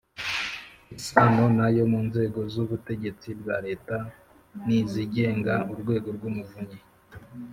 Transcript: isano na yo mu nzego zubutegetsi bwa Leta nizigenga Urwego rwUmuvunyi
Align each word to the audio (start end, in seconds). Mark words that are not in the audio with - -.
isano 0.97 1.43
na 1.57 1.67
yo 1.75 1.83
mu 1.91 1.99
nzego 2.07 2.39
zubutegetsi 2.53 3.27
bwa 3.39 3.55
Leta 3.65 3.97
nizigenga 4.65 5.53
Urwego 5.71 6.07
rwUmuvunyi 6.15 6.79